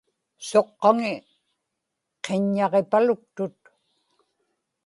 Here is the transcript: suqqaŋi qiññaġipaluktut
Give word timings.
suqqaŋi 0.47 1.13
qiññaġipaluktut 2.25 3.59